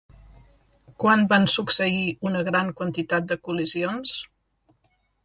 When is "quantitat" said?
2.81-3.29